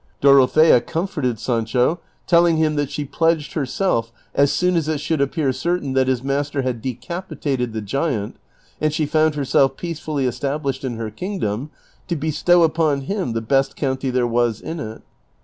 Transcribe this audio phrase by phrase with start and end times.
[0.19, 5.53] Dorothea comforted Sancho, telling him that she pledged herself, as soon as it should appear
[5.53, 8.37] certain that his master had decapitated the giant,
[8.81, 11.69] and she found herself peacefully established in her kingdom,
[12.07, 15.03] to bestow upon him the best county there was in it.